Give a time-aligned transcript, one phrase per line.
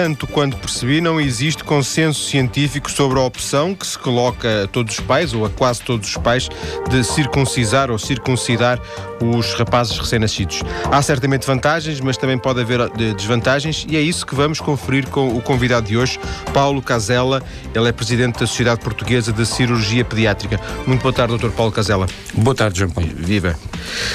[0.00, 4.96] Tanto quanto percebi, não existe consenso científico sobre a opção que se coloca a todos
[4.96, 6.48] os pais, ou a quase todos os pais,
[6.88, 8.80] de circuncisar ou circuncidar
[9.20, 10.62] os rapazes recém-nascidos.
[10.84, 15.08] Há certamente vantagens, mas também pode haver eh, desvantagens, e é isso que vamos conferir
[15.08, 16.20] com o convidado de hoje,
[16.54, 17.42] Paulo Casella.
[17.74, 20.60] Ele é presidente da Sociedade Portuguesa de Cirurgia Pediátrica.
[20.86, 21.50] Muito boa tarde, Dr.
[21.50, 22.06] Paulo Casella.
[22.34, 23.10] Boa tarde, João Paulo.
[23.16, 23.58] Viva.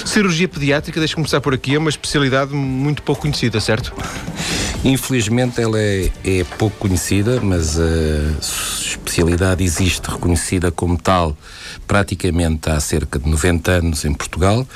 [0.05, 3.93] Cirurgia pediátrica, deixe-me começar por aqui, é uma especialidade muito pouco conhecida, certo?
[4.83, 11.37] Infelizmente ela é, é pouco conhecida, mas a especialidade existe reconhecida como tal
[11.87, 14.67] praticamente há cerca de 90 anos em Portugal.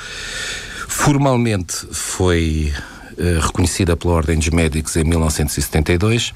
[0.88, 2.72] Formalmente foi
[3.18, 6.32] uh, reconhecida pela Ordem dos Médicos em 1972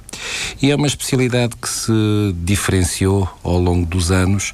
[0.61, 1.93] e é uma especialidade que se
[2.45, 4.53] diferenciou ao longo dos anos,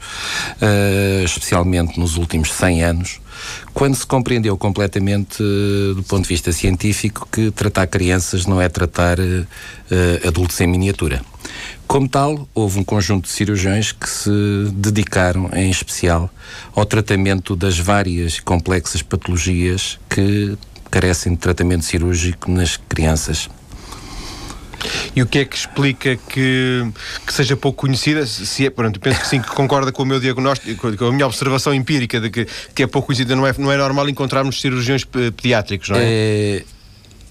[0.63, 3.21] uh, especialmente nos últimos 100 anos,
[3.75, 8.69] quando se compreendeu completamente, uh, do ponto de vista científico, que tratar crianças não é
[8.69, 9.47] tratar uh,
[10.27, 11.23] adultos em miniatura.
[11.87, 14.31] Como tal, houve um conjunto de cirurgiões que se
[14.75, 16.31] dedicaram, em especial,
[16.75, 20.57] ao tratamento das várias complexas patologias que
[20.91, 23.49] carecem de tratamento cirúrgico nas crianças.
[25.15, 26.87] E o que é que explica que,
[27.27, 28.25] que seja pouco conhecida?
[28.27, 31.27] Se é, pronto, penso que sim, que concorda com o meu diagnóstico, com a minha
[31.27, 33.35] observação empírica de que, que é pouco conhecida.
[33.35, 36.03] Não é, não é normal encontrarmos cirurgiões pediátricos, não é?
[36.05, 36.65] é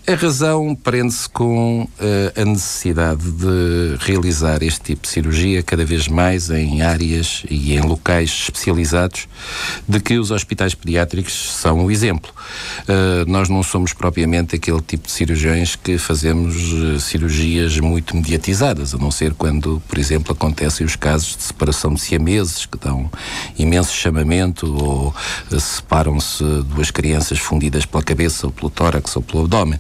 [0.09, 6.07] a razão prende-se com uh, a necessidade de realizar este tipo de cirurgia cada vez
[6.07, 9.27] mais em áreas e em locais especializados
[9.85, 12.31] de que os hospitais pediátricos são o exemplo.
[12.83, 18.95] Uh, nós não somos propriamente aquele tipo de cirurgiões que fazemos uh, cirurgias muito mediatizadas,
[18.95, 23.11] a não ser quando, por exemplo, acontecem os casos de separação de siameses que dão
[23.59, 25.13] imenso chamamento ou
[25.59, 29.77] separam-se duas crianças fundidas pela cabeça ou pelo tórax ou pelo abdômen.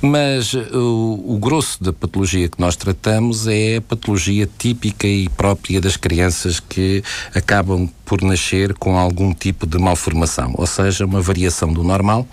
[0.00, 5.28] Mas uh, o, o grosso da patologia que nós tratamos é a patologia típica e
[5.28, 7.02] própria das crianças que
[7.34, 12.28] acabam por nascer com algum tipo de malformação, ou seja, uma variação do normal.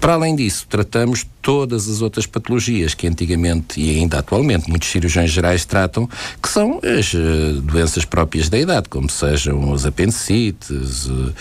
[0.00, 5.30] Para além disso, tratamos todas as outras patologias que antigamente e ainda atualmente muitos cirurgiões
[5.30, 6.08] gerais tratam,
[6.42, 11.34] que são as uh, doenças próprias da idade, como sejam os apendicites, uh,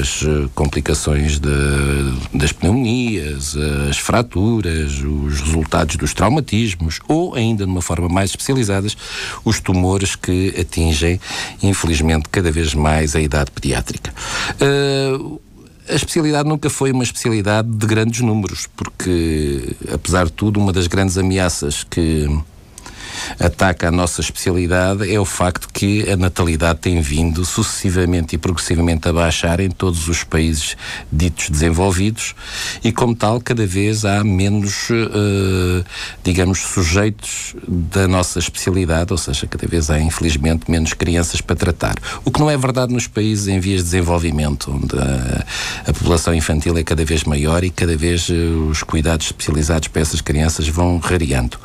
[0.00, 1.48] as complicações de,
[2.34, 3.56] das pneumonias,
[3.88, 8.96] as fraturas, os resultados dos traumatismos ou, ainda de uma forma mais especializadas,
[9.44, 11.20] os tumores que atingem,
[11.62, 14.12] infelizmente, cada vez mais a idade pediátrica.
[14.60, 15.40] Uh,
[15.88, 20.86] a especialidade nunca foi uma especialidade de grandes números, porque, apesar de tudo, uma das
[20.86, 22.28] grandes ameaças que
[23.38, 29.08] ataca a nossa especialidade é o facto que a natalidade tem vindo sucessivamente e progressivamente
[29.08, 30.76] a baixar em todos os países
[31.12, 32.34] ditos desenvolvidos
[32.82, 35.84] e, como tal, cada vez há menos, uh,
[36.22, 41.96] digamos, sujeitos da nossa especialidade, ou seja, cada vez há, infelizmente, menos crianças para tratar.
[42.24, 45.44] O que não é verdade nos países em vias de desenvolvimento, onde a,
[45.86, 50.02] a população infantil é cada vez maior e cada vez uh, os cuidados especializados para
[50.02, 51.58] essas crianças vão rareando.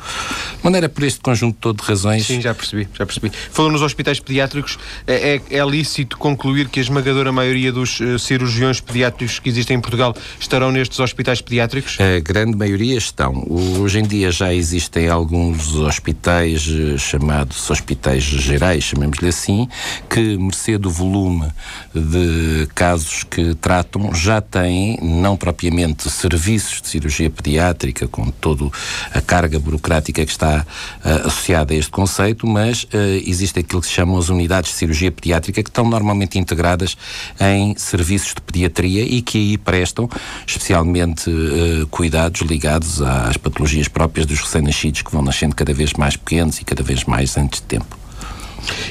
[0.56, 2.26] De maneira por este conjunto conjunto todo de razões.
[2.26, 3.30] Sim, já percebi, já percebi.
[3.50, 8.18] Falou nos hospitais pediátricos, é, é, é lícito concluir que a esmagadora maioria dos uh,
[8.18, 11.98] cirurgiões pediátricos que existem em Portugal estarão nestes hospitais pediátricos?
[12.00, 13.44] A grande maioria estão.
[13.48, 19.68] Hoje em dia já existem alguns hospitais uh, chamados hospitais gerais, chamemos-lhe assim,
[20.08, 21.48] que, mercê do volume
[21.94, 28.64] de casos que tratam, já têm, não propriamente serviços de cirurgia pediátrica, com toda
[29.12, 30.64] a carga burocrática que está
[31.04, 32.88] uh, associada a este conceito, mas uh,
[33.26, 36.96] existe aquilo que se chamam as unidades de cirurgia pediátrica, que estão normalmente integradas
[37.40, 40.08] em serviços de pediatria e que aí prestam
[40.46, 46.16] especialmente uh, cuidados ligados às patologias próprias dos recém-nascidos, que vão nascendo cada vez mais
[46.16, 47.98] pequenos e cada vez mais antes de tempo.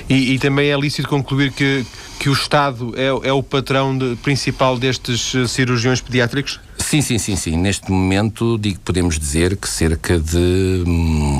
[0.07, 1.83] E, e, também é lícito concluir que,
[2.19, 6.59] que o Estado é, é o patrão de, principal destes eh, cirurgiões pediátricos?
[6.93, 7.57] Sim, sim, sim, sim.
[7.57, 10.83] Neste momento digo, podemos dizer que cerca de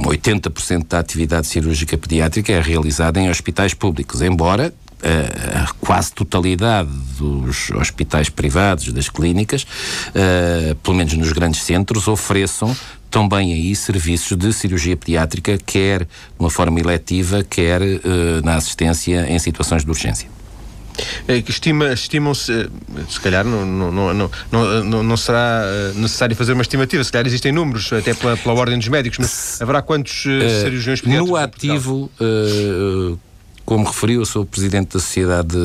[0.03, 4.73] 80% hum, da atividade cirúrgica pediátrica é realizada em hospitais públicos, embora
[5.03, 6.89] eh, a quase totalidade
[7.19, 12.75] dos hospitais privados, das clínicas, uh, pelo menos nos grandes centros, ofereçam
[13.11, 16.09] também aí serviços de cirurgia pediátrica, quer de
[16.39, 20.27] uma forma eletiva, quer uh, na assistência em situações de urgência.
[21.27, 22.67] É estima, estimam-se, eh,
[23.09, 27.25] se calhar não, não, não, não, não será eh, necessário fazer uma estimativa, se calhar
[27.25, 31.29] existem números, até pela, pela ordem dos médicos, mas haverá quantos cirurgiões pediátricos?
[31.29, 32.11] No ativo,
[33.65, 35.57] como referiu, eu sou presidente da Sociedade,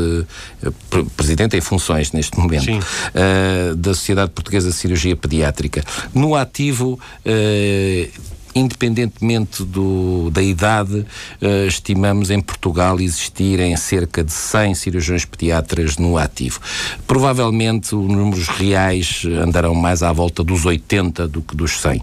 [1.16, 5.82] presidente em funções neste momento, uh, da Sociedade Portuguesa de Cirurgia Pediátrica.
[6.14, 8.08] No ativo, uh,
[8.54, 11.06] independentemente do, da idade,
[11.42, 16.60] uh, estimamos em Portugal existirem cerca de 100 cirurgiões pediatras no ativo.
[17.06, 22.02] Provavelmente os números reais andarão mais à volta dos 80 do que dos 100.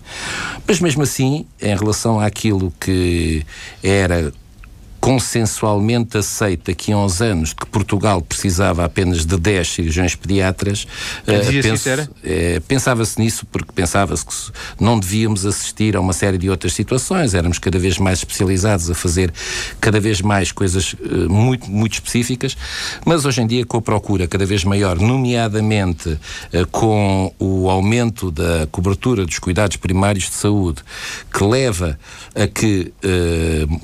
[0.68, 3.46] Mas mesmo assim, em relação àquilo que
[3.84, 4.34] era
[5.06, 10.88] consensualmente aceita que há uns anos que Portugal precisava apenas de 10 cirurgiões pediatras.
[11.28, 14.34] Uh, penso, uh, Pensava-se nisso porque pensava-se que
[14.80, 18.96] não devíamos assistir a uma série de outras situações, éramos cada vez mais especializados a
[18.96, 19.32] fazer
[19.80, 22.58] cada vez mais coisas uh, muito, muito específicas,
[23.06, 26.18] mas hoje em dia com a procura cada vez maior, nomeadamente
[26.72, 30.82] com o aumento da cobertura dos cuidados primários de saúde,
[31.32, 32.00] que leva
[32.34, 32.92] a que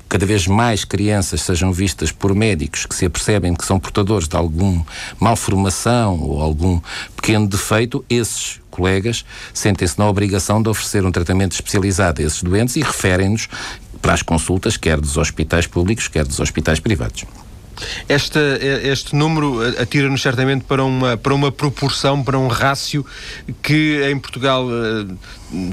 [0.10, 4.30] cada vez mais crianças crianças sejam vistas por médicos que se apercebem que são portadores
[4.30, 4.86] de alguma
[5.20, 6.80] malformação ou algum
[7.18, 12.78] pequeno defeito, esses colegas sentem-se na obrigação de oferecer um tratamento especializado a esses doentes
[12.78, 13.50] e referem-nos
[14.02, 17.26] para as consultas, quer dos hospitais públicos, quer dos hospitais privados.
[18.08, 18.40] Este,
[18.84, 23.06] este número atira-nos certamente para uma, para uma proporção, para um rácio
[23.62, 25.16] que em Portugal eh,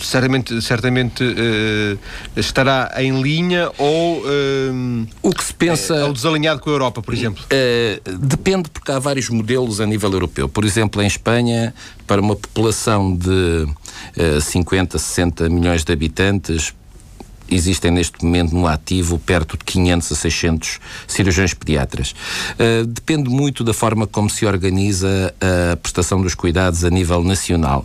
[0.00, 1.98] certamente, certamente uh,
[2.36, 7.00] estará em linha ou uh, o que se pensa é, ou desalinhado com a Europa,
[7.00, 7.44] por exemplo?
[7.44, 10.48] Uh, depende porque há vários modelos a nível europeu.
[10.48, 11.72] Por exemplo, em Espanha,
[12.06, 13.66] para uma população de
[14.40, 16.74] 50, 60 milhões de habitantes,
[17.50, 22.14] existem neste momento no ativo perto de 500 a 600 cirurgiões pediatras.
[22.54, 27.84] Uh, depende muito da forma como se organiza a prestação dos cuidados a nível nacional.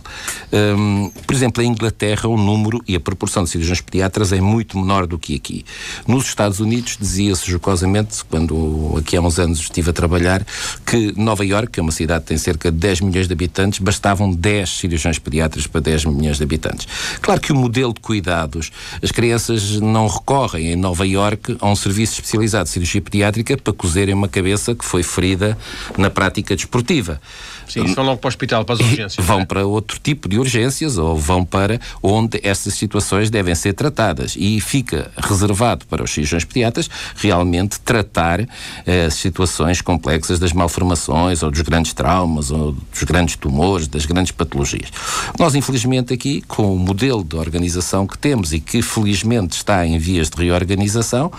[0.52, 4.78] Um, por exemplo, em Inglaterra, o número e a proporção de cirurgiões pediatras é muito
[4.78, 5.64] menor do que aqui.
[6.06, 10.44] Nos Estados Unidos, dizia-se jocosamente, quando aqui há uns anos estive a trabalhar,
[10.84, 13.78] que Nova York, que é uma cidade que tem cerca de 10 milhões de habitantes,
[13.78, 16.86] bastavam 10 cirurgiões pediatras para 10 milhões de habitantes.
[17.20, 18.70] Claro que o modelo de cuidados,
[19.02, 23.56] as crianças crianças não recorrem em Nova Iorque a um serviço especializado de cirurgia pediátrica
[23.56, 25.56] para cozerem uma cabeça que foi ferida
[25.96, 27.20] na prática desportiva.
[27.68, 29.26] Sim, vão logo para o hospital, para as urgências.
[29.26, 29.44] Vão é?
[29.44, 34.34] para outro tipo de urgências ou vão para onde essas situações devem ser tratadas.
[34.38, 38.46] E fica reservado para os cirurgiões pediatras realmente tratar
[38.86, 44.32] eh, situações complexas das malformações ou dos grandes traumas ou dos grandes tumores, das grandes
[44.32, 44.90] patologias.
[45.38, 49.98] Nós, infelizmente, aqui, com o modelo de organização que temos e que felizmente está em
[49.98, 51.30] vias de reorganização,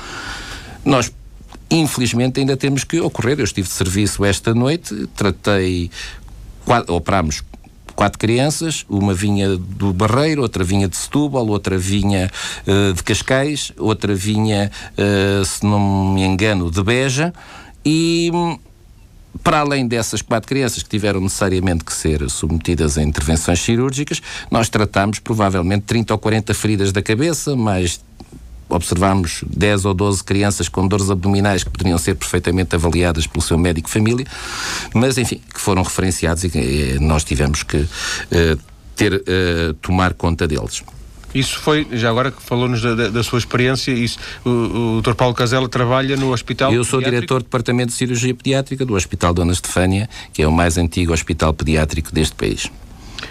[0.83, 1.11] nós
[1.69, 3.39] infelizmente ainda temos que ocorrer.
[3.39, 5.89] Eu estive de serviço esta noite, tratei,
[6.87, 7.43] operámos
[7.95, 12.29] quatro crianças, uma vinha do Barreiro, outra vinha de Setúbal, outra vinha
[12.67, 17.33] uh, de Cascais, outra vinha, uh, se não me engano, de Beja,
[17.85, 18.29] e
[19.43, 24.69] para além dessas quatro crianças que tiveram necessariamente que ser submetidas a intervenções cirúrgicas, nós
[24.69, 27.99] tratamos provavelmente 30 ou 40 feridas da cabeça, mais
[28.67, 33.57] observámos 10 ou 12 crianças com dores abdominais que poderiam ser perfeitamente avaliadas pelo seu
[33.57, 34.25] médico família,
[34.93, 37.87] mas enfim, que foram referenciados e eh, nós tivemos que uh,
[38.95, 40.81] ter, uh, tomar conta deles.
[41.35, 45.15] Isso foi, já agora que falou-nos da, da, da, sua experiência, isso, o, o Dr.
[45.15, 47.11] Paulo Casella trabalha no Hospital Eu sou pediátrico?
[47.11, 51.11] diretor do Departamento de Cirurgia Pediátrica do Hospital Dona Estefânia, que é o mais antigo
[51.11, 52.71] hospital pediátrico deste país.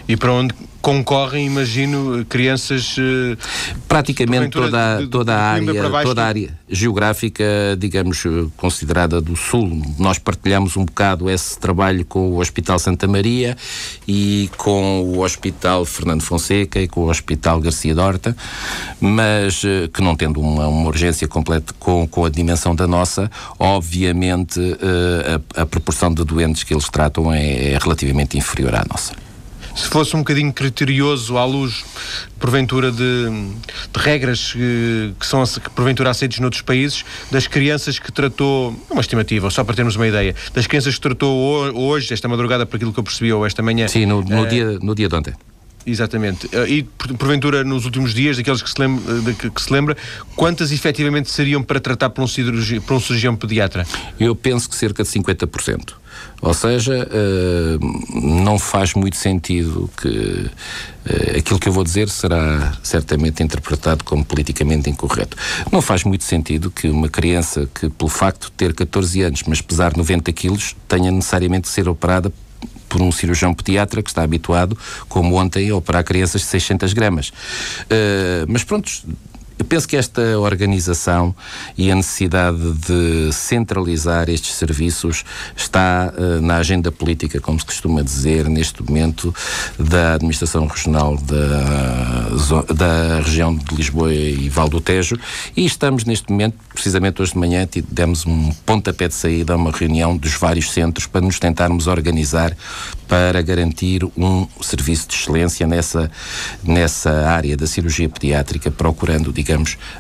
[0.07, 0.55] E para onde
[0.85, 2.99] concorrem, imagino, crianças.
[2.99, 3.39] Uh,
[3.89, 7.45] Praticamente toda, de, toda, a área, toda a área geográfica,
[7.79, 9.81] digamos, eh, considerada do Sul.
[9.99, 13.57] Nós partilhamos um bocado esse trabalho com o Hospital Santa Maria
[14.07, 18.37] e com o Hospital Fernando Fonseca e com o Hospital Garcia Dorta,
[19.01, 23.31] mas uh, que não tendo uma, uma urgência completa com, com a dimensão da nossa,
[23.59, 24.61] obviamente
[25.57, 29.24] a, a, proporção de doentes que eles tratam é, é relativamente inferior à nossa
[29.75, 31.85] se fosse um bocadinho criterioso à luz,
[32.39, 38.13] porventura, de, de regras que, que, são que porventura aceitos noutros países, das crianças que
[38.13, 42.65] tratou, uma estimativa, só para termos uma ideia, das crianças que tratou hoje, esta madrugada,
[42.65, 43.89] por aquilo que eu percebi, ou esta manhã.
[43.89, 45.35] Sim, no, no, uh, dia, no dia de ontem.
[45.87, 46.49] Exatamente.
[46.53, 49.97] Eh, e, porventura, nos últimos dias, daqueles que se lembra, eh, que se lembra
[50.35, 53.87] quantas efetivamente seriam para tratar por um, cirurgi, por um cirurgião pediatra?
[54.19, 55.95] Eu penso que cerca de 50%.
[56.45, 62.75] Ou seja, uh, não faz muito sentido que uh, aquilo que eu vou dizer será
[62.83, 65.39] certamente interpretado como politicamente incorreto.
[65.73, 69.63] Não faz muito sentido que uma criança que, pelo facto de ter 14 anos, mas
[69.63, 72.31] pesar 90 quilos, tenha necessariamente de ser operada
[72.91, 74.77] por um cirurgião pediatra que está habituado,
[75.09, 77.31] como ontem, a operar crianças de 600 gramas.
[77.31, 78.91] Uh, mas pronto,
[79.57, 81.35] Eu penso que esta organização
[81.79, 85.25] e a necessidade de centralizar estes serviços
[85.57, 89.33] está uh, na agenda política, como se costuma dizer, neste momento,
[89.79, 95.17] da Administração Regional da, da região de Lisboa e Val do Tejo.
[95.57, 99.71] E estamos neste momento, precisamente hoje de manhã, demos um pontapé de saída a uma
[99.71, 102.57] reunião dos vários centros para nos tentarmos organizar
[103.07, 106.11] para garantir um serviço de excelência nessa,
[106.65, 109.44] nessa área da cirurgia pediátrica, procurando, digamos,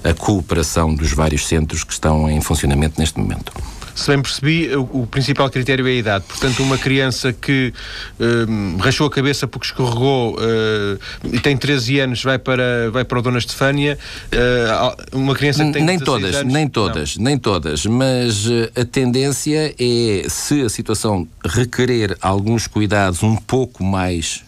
[0.02, 3.52] a cooperação dos vários centros que estão em funcionamento neste momento.
[3.94, 6.24] Se bem percebi, o, o, principal critério é a idade.
[6.26, 7.72] Portanto, uma criança que
[8.18, 10.98] uh, rachou a cabeça porque escorregou uh,
[11.32, 13.96] e tem 13 anos vai para, vai para o Dona Estefânia.
[14.32, 17.24] Uh, uma criança que tem nem todas, anos, nem todas, não.
[17.24, 17.86] nem todas.
[17.86, 24.42] Mas a tendência é, se a situação requerer alguns cuidados um pouco mais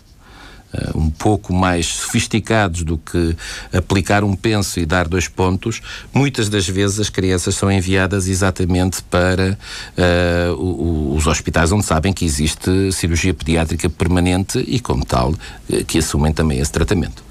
[0.72, 3.36] uh, um pouco mais sofisticados do que
[3.72, 5.82] aplicar um penso e dar dois pontos,
[6.12, 9.58] muitas das vezes as crianças são enviadas exatamente para
[9.98, 15.98] uh, os hospitais onde sabem que existe cirurgia pediátrica permanente e, como tal, uh, que
[15.98, 17.25] assumem também esse tratamento.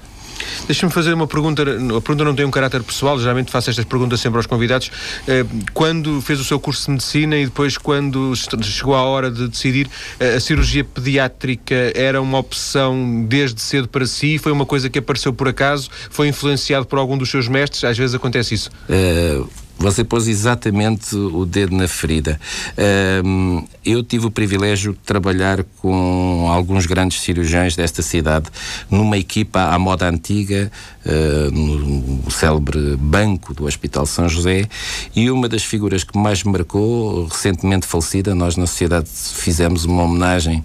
[0.66, 4.20] Deixa-me fazer uma pergunta, a pergunta não tem um caráter pessoal, geralmente faço estas perguntas
[4.20, 4.90] sempre aos convidados.
[5.26, 9.48] Eh, quando fez o seu curso de medicina e depois quando chegou a hora de
[9.48, 9.88] decidir,
[10.18, 14.38] eh, a cirurgia pediátrica era uma opção desde cedo para si?
[14.38, 15.88] Foi uma coisa que apareceu por acaso?
[16.10, 17.84] Foi influenciado por algum dos seus mestres?
[17.84, 18.70] Às vezes acontece isso.
[18.88, 22.40] Uh você pôs exatamente o dedo na ferida.
[23.24, 28.46] Um, eu tive o privilégio de trabalhar com alguns grandes cirurgiões desta cidade
[28.90, 30.70] numa equipa à moda antiga,
[31.04, 34.66] uh, no célebre banco do Hospital São José,
[35.14, 40.04] e uma das figuras que mais me marcou, recentemente falecida, nós na sociedade fizemos uma
[40.04, 40.64] homenagem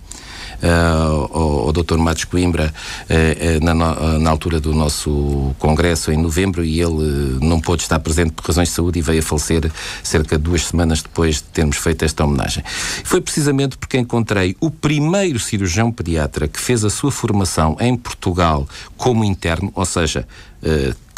[0.62, 1.98] ao, ao Dr.
[1.98, 2.74] Matos Coimbra
[3.10, 3.74] uh, na,
[4.20, 8.70] na, altura do nosso congresso em novembro e ele não pôde estar presente por razões
[8.70, 9.72] de saúde e veio a falecer
[10.04, 12.64] cerca de duas semanas depois de termos feito esta homenagem.
[13.04, 18.68] Foi precisamente porque encontrei o primeiro cirurgião pediatra que fez a sua formação em Portugal
[18.98, 20.28] como interno, ou seja,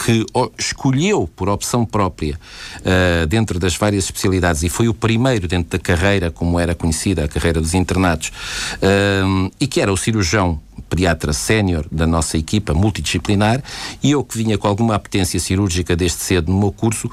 [0.04, 0.26] que
[0.58, 2.38] escolheu por opção própria
[2.80, 7.24] uh, dentro das várias especialidades e foi o primeiro dentro da carreira, como era conhecida,
[7.24, 8.30] a carreira dos internados,
[8.78, 13.64] uh, e que era o cirurgião pediatra sénior da nossa equipa multidisciplinar
[14.02, 17.10] e eu que vinha com alguma apetência cirúrgica desde cedo no meu curso,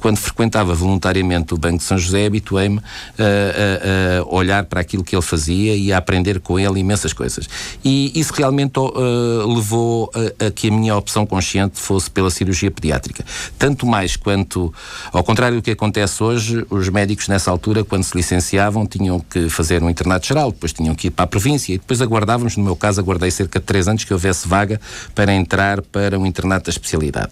[0.00, 5.14] quando frequentava voluntariamente o Banco de São José, habituei-me a, a, olhar para aquilo que
[5.14, 7.48] ele fazia e a aprender com ele imensas coisas.
[7.84, 12.70] E isso realmente uh, levou a, a, que a minha opção consciente fosse pela cirurgia
[12.70, 13.24] pediátrica.
[13.58, 14.72] Tanto mais quanto,
[15.12, 19.48] ao contrário do que acontece hoje, os médicos nessa altura, quando se licenciavam, tinham que
[19.50, 22.64] fazer um internato geral, depois tinham que ir para a província e depois aguardávamos, no
[22.64, 24.80] meu caso, aguardei cerca de três anos que houvesse vaga
[25.14, 27.30] para entrar para o internato da especialidade.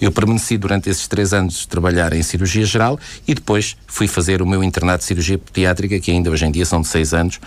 [0.00, 4.40] Eu permaneci durante esses três anos de trabalhar em cirurgia geral e depois fui fazer
[4.40, 7.38] o meu internato de cirurgia pediátrica, que ainda hoje em dia são de seis anos,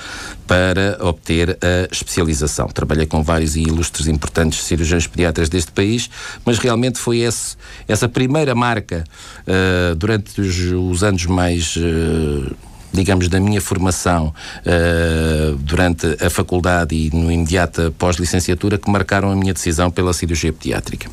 [0.45, 2.67] para obter a especialização.
[2.67, 6.09] Trabalhei com vários e ilustres importantes cirurgiões pediatras deste país,
[6.45, 7.55] mas realmente foi esse,
[7.87, 9.03] essa primeira marca
[9.41, 11.75] uh, durante os, os, anos mais.
[11.75, 14.33] Uh, digamos, da minha formação
[14.65, 20.51] uh, durante a faculdade e no imediato pós-licenciatura que marcaram a minha decisão pela cirurgia
[20.51, 21.09] pediátrica.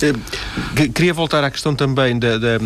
[0.00, 2.58] Eh, queria voltar à questão também da, da,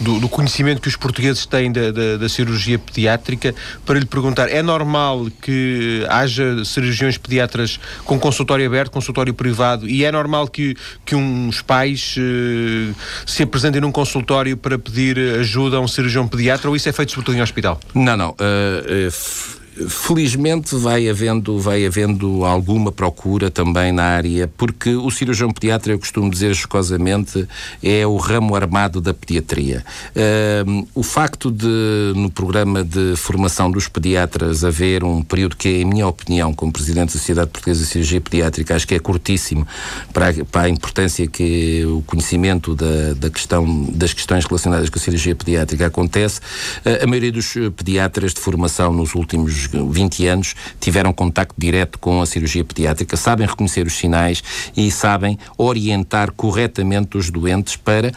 [0.00, 4.62] do, do, conhecimento que os portugueses têm da, da, cirurgia pediátrica para lhe perguntar: é
[4.62, 11.14] normal que haja cirurgiões pediatras com consultório aberto, consultório privado, e é normal que, que
[11.14, 12.94] uns pais uh,
[13.26, 17.12] se apresentem num consultório para pedir ajuda a um cirurgião pediatra ou isso é feito
[17.12, 17.80] sobretudo em hospital?
[17.94, 18.30] Não, não.
[18.30, 25.50] Uh, uh felizmente vai havendo, vai havendo alguma procura também na área, porque o cirurgião
[25.50, 27.46] pediatra, eu costumo dizer jocosamente,
[27.82, 29.84] é o ramo armado da pediatria.
[30.14, 35.84] Uh, o facto de, no programa de formação dos pediatras, haver um período que, em
[35.84, 39.66] minha opinião, como Presidente da Sociedade Portuguesa de Cirurgia Pediátrica, acho que é curtíssimo
[40.12, 44.98] para, a, para a importância que o conhecimento da, da questão, das questões relacionadas com
[44.98, 50.54] a cirurgia pediátrica acontece, uh, a maioria dos pediatras de formação nos últimos 20 anos
[50.80, 54.42] tiveram contacto direto com a cirurgia pediátrica, sabem reconhecer os sinais
[54.76, 58.12] e sabem orientar corretamente os doentes para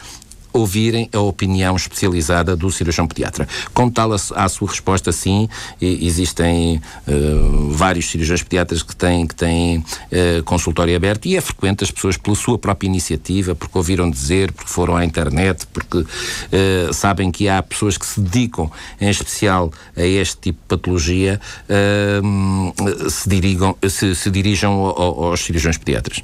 [0.52, 3.46] ouvirem a opinião especializada do cirurgião pediatra.
[3.72, 5.48] Com tal à sua resposta, sim,
[5.80, 11.84] existem uh, vários cirurgiões pediatras que têm, que têm uh, consultório aberto e é frequente
[11.84, 16.06] as pessoas pela sua própria iniciativa, porque ouviram dizer, porque foram à internet, porque uh,
[16.92, 21.40] sabem que há pessoas que se dedicam em especial a este tipo de patologia,
[23.10, 24.30] se, dirigam, se, se
[24.64, 26.22] aos cirurgiões pediatras.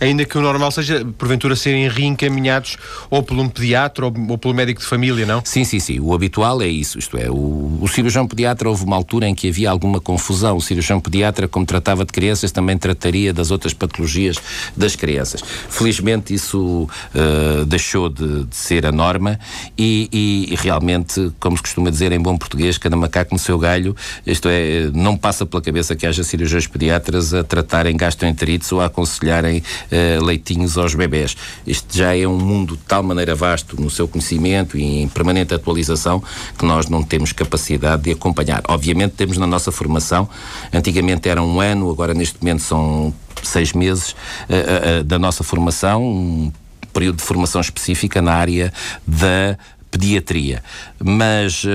[0.00, 2.76] Ainda que o normal seja, porventura, serem reencaminhados
[3.10, 5.42] ou por um pediatra ou, ou pelo médico de família, não?
[5.44, 6.00] Sim, sim, sim.
[6.00, 6.98] O habitual é isso.
[6.98, 10.56] Isto é, o, o cirurgião pediatra houve uma altura em que havia alguma confusão.
[10.56, 14.36] O cirurgião pediatra, como tratava de crianças, também trataria das outras patologias
[14.76, 15.42] das crianças.
[15.68, 19.38] Felizmente isso uh, deixou de, de, ser a norma
[19.76, 23.58] e, e, e, realmente, como se costuma dizer em bom português, cada macaco no seu
[23.58, 23.94] galho,
[24.26, 28.86] isto é, não passa pela cabeça que haja cirurgiões pediatras a tratarem gastroenterites ou a
[28.86, 31.36] aconselharem uh, leitinhos aos bebés.
[31.66, 35.54] Isto já é um mundo de tal maneira vasto no seu conhecimento e em permanente
[35.54, 36.22] atualização
[36.56, 38.62] que nós não temos capacidade de acompanhar.
[38.68, 40.28] Obviamente temos na nossa formação,
[40.72, 46.02] antigamente era um ano, agora neste momento são seis meses uh, uh, da nossa formação,
[46.02, 46.52] um
[46.92, 48.72] período de formação específica na área
[49.06, 49.56] da
[49.90, 50.62] pediatria,
[51.02, 51.68] mas uh,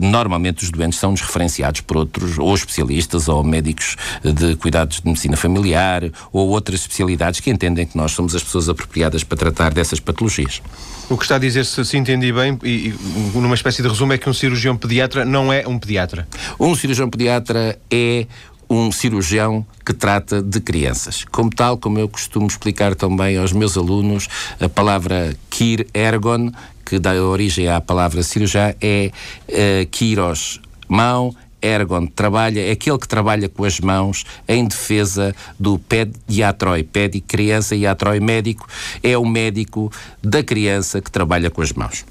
[0.00, 5.36] normalmente os doentes são referenciados por outros, ou especialistas, ou médicos de cuidados de medicina
[5.36, 6.02] familiar,
[6.32, 10.60] ou outras especialidades que entendem que nós somos as pessoas apropriadas para tratar dessas patologias.
[11.08, 14.12] O que está a dizer, se, se entendi bem, e, e numa espécie de resumo,
[14.12, 16.28] é que um cirurgião pediatra não é um pediatra.
[16.60, 18.26] Um cirurgião pediatra é
[18.68, 21.24] um cirurgião que trata de crianças.
[21.30, 24.28] Como tal, como eu costumo explicar também aos meus alunos,
[24.60, 26.50] a palavra kir ergon,
[26.84, 29.10] que dá origem à palavra cirurgião, é
[29.48, 35.78] uh, kiros, mão, ergon trabalha, é aquele que trabalha com as mãos em defesa do
[35.78, 38.68] pediatroi, pedi criança e atroi médico,
[39.02, 39.90] é o médico
[40.22, 42.04] da criança que trabalha com as mãos.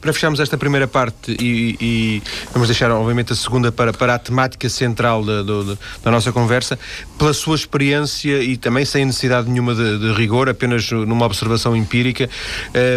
[0.00, 4.18] Para fecharmos esta primeira parte e, e vamos deixar, obviamente, a segunda para, para a
[4.18, 6.78] temática central da, da nossa conversa,
[7.18, 12.28] pela sua experiência e também sem necessidade nenhuma de, de rigor, apenas numa observação empírica,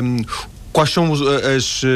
[0.03, 0.25] um, ehm,
[0.71, 1.87] Quais são as, uh,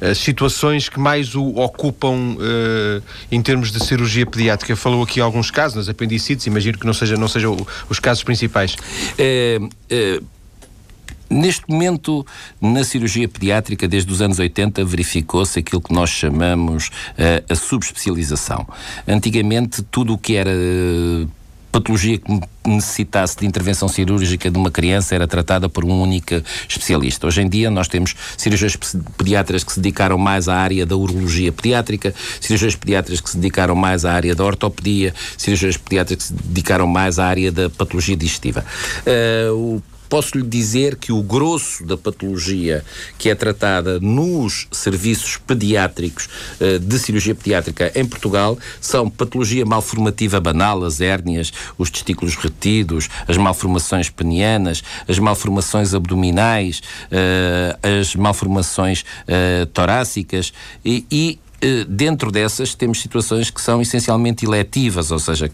[0.00, 4.74] as, situações que mais o ocupam uh, em termos de cirurgia pediátrica?
[4.74, 7.48] Falou aqui alguns casos, nas apendicites, imagino que não sejam não seja
[7.90, 8.74] os casos principais.
[9.18, 9.58] É,
[9.90, 10.20] é
[11.28, 12.24] Neste momento,
[12.60, 18.66] na cirurgia pediátrica, desde os anos 80, verificou-se aquilo que nós chamamos uh, a subespecialização.
[19.06, 21.28] Antigamente, tudo o que era uh,
[21.76, 26.34] patologia que necessitasse de intervenção cirúrgica de uma criança era tratada por um único
[26.66, 27.26] especialista.
[27.26, 28.76] Hoje em dia nós temos cirurgiões
[29.16, 33.74] pediatras que se dedicaram mais à área da urologia pediátrica, cirurgiões pediatras que se dedicaram
[33.74, 38.16] mais à área da ortopedia, cirurgiões pediatras que se dedicaram mais à área da patologia
[38.16, 38.64] digestiva.
[39.06, 42.84] Uh, o posso lhe dizer que o grosso da patologia
[43.18, 46.28] que é tratada nos serviços pediátricos
[46.60, 53.08] uh, de cirurgia pediátrica em Portugal são patologia malformativa banal, as hérnias, os testículos retidos,
[53.26, 60.52] as malformações penianas, as malformações abdominais, uh, as malformações uh, torácicas
[60.84, 61.38] e, e
[61.88, 65.50] dentro dessas temos situações que são essencialmente eletivas, ou seja,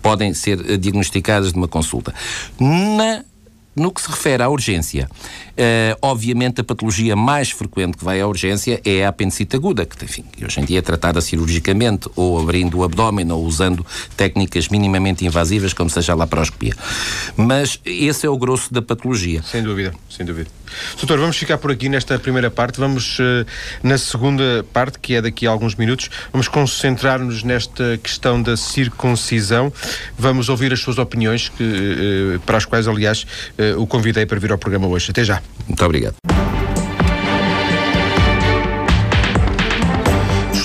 [0.00, 2.12] podem ser diagnosticadas de uma consulta.
[2.58, 3.22] Na
[3.74, 8.26] no que se refere à urgência, uh, obviamente a patologia mais frequente que vai à
[8.26, 12.78] urgência é a apendicite aguda, que enfim, hoje em dia é tratada cirurgicamente, ou abrindo
[12.78, 13.84] o abdômen, ou usando
[14.16, 16.74] técnicas minimamente invasivas, como seja a laparoscopia.
[17.36, 19.42] Mas esse é o grosso da patologia.
[19.42, 20.50] Sem dúvida, sem dúvida.
[20.96, 22.78] Doutor, vamos ficar por aqui nesta primeira parte.
[22.78, 23.46] Vamos uh,
[23.82, 29.72] na segunda parte, que é daqui a alguns minutos, vamos concentrar-nos nesta questão da circuncisão.
[30.18, 33.26] Vamos ouvir as suas opiniões, que, uh, para as quais, aliás,
[33.76, 35.10] o convidei para vir ao programa hoje.
[35.10, 35.42] Até já.
[35.66, 36.16] Muito obrigado.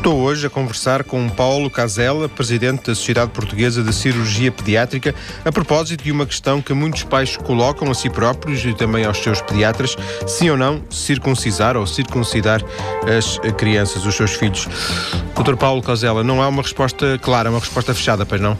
[0.07, 5.51] Estou hoje a conversar com Paulo Casella, presidente da Sociedade Portuguesa de Cirurgia Pediátrica, a
[5.51, 9.41] propósito de uma questão que muitos pais colocam a si próprios e também aos seus
[9.41, 12.63] pediatras, sim ou não circuncisar ou circuncidar
[13.17, 14.69] as crianças, os seus filhos.
[15.35, 15.57] Dr.
[15.57, 18.57] Paulo Casella, não há uma resposta clara, uma resposta fechada, pois não?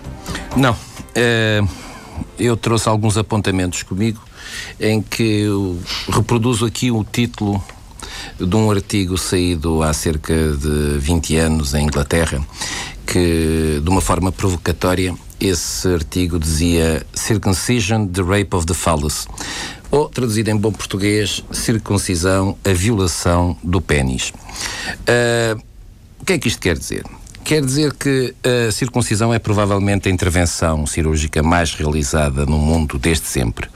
[0.53, 0.75] Não.
[1.15, 1.61] É,
[2.37, 4.26] eu trouxe alguns apontamentos comigo
[4.79, 7.63] em que eu reproduzo aqui o título
[8.39, 12.45] de um artigo saído há cerca de 20 anos em Inglaterra,
[13.05, 19.27] que, de uma forma provocatória, esse artigo dizia Circumcision, the Rape of the Phallus.
[19.89, 24.33] Ou, traduzido em bom português, circuncisão, a violação do pênis.
[25.01, 25.61] Uh,
[26.19, 27.03] o que é que isto quer dizer?
[27.47, 33.25] Quer dizer que a circuncisão é provavelmente a intervenção cirúrgica mais realizada no mundo desde
[33.25, 33.69] sempre.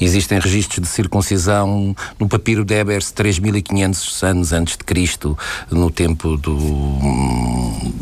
[0.00, 5.36] Existem registros de circuncisão no papiro de Ebers 3500 anos antes de Cristo,
[5.70, 6.56] no tempo do,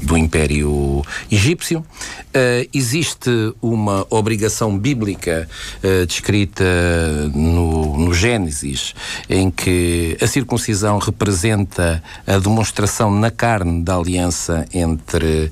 [0.02, 1.80] do Império Egípcio.
[1.80, 3.28] Uh, existe
[3.60, 5.48] uma obrigação bíblica
[5.82, 6.64] uh, descrita
[7.34, 8.94] no, no Gênesis,
[9.28, 15.50] em que a circuncisão representa a demonstração na carne da aliança entre entre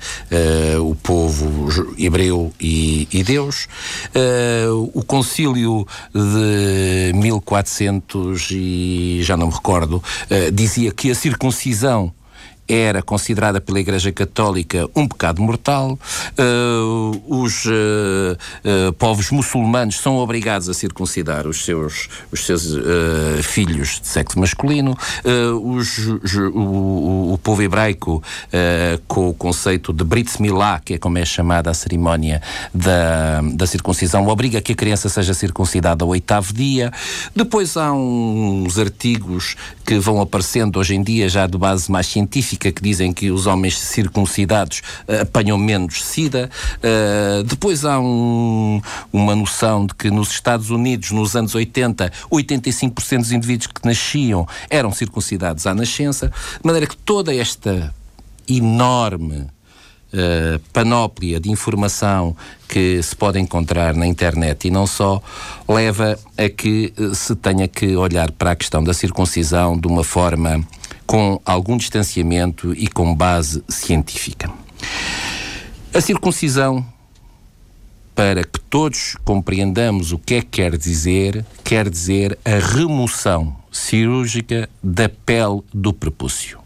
[0.76, 3.66] uh, o povo hebreu e, e Deus.
[4.14, 12.12] Uh, o concílio de 1400 e já não me recordo, uh, dizia que a circuncisão
[12.70, 15.98] era considerada pela Igreja Católica um pecado mortal.
[16.38, 22.60] Uh, os uh, uh, povos muçulmanos são obrigados a circuncidar os seus, os seus
[23.42, 24.96] filhos de sexo masculino.
[25.62, 25.98] Os,
[26.54, 28.22] o, o, povo hebraico,
[29.08, 33.66] com o conceito de Brit Milá, que é como é chamada a cerimónia da, da
[33.66, 36.92] circuncisão, obriga que a criança seja circuncidada ao oitavo dia.
[37.34, 42.59] Depois há uns artigos que vão aparecendo hoje em dia já de base mais científica
[42.68, 46.50] que dizem que os homens circuncidados uh, apanham menos sida.
[46.76, 53.18] Uh, depois há um, uma noção de que nos Estados Unidos, nos anos 80, 85%
[53.18, 56.28] dos indivíduos que nasciam eram circuncidados à nascença.
[56.28, 57.94] De maneira que toda esta
[58.48, 59.46] enorme
[60.12, 62.36] Uh, panóplia de informação
[62.68, 65.22] que se pode encontrar na internet e não só,
[65.68, 70.02] leva a que uh, se tenha que olhar para a questão da circuncisão de uma
[70.02, 70.66] forma
[71.06, 74.50] com algum distanciamento e com base científica.
[75.92, 76.86] A circuncisão,
[78.14, 84.70] para que todos compreendamos o que é que quer dizer, quer dizer a remoção cirúrgica
[84.80, 86.60] da pele do prepúcio.